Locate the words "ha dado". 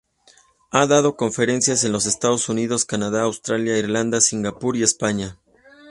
0.71-1.15